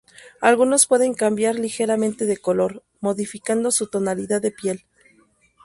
[0.41, 4.83] Algunos pueden cambiar ligeramente de color, modificando su tonalidad de piel.